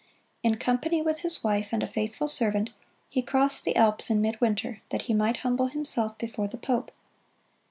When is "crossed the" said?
3.21-3.75